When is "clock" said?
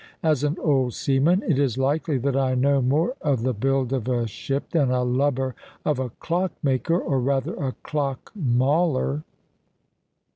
6.09-6.53, 7.83-8.31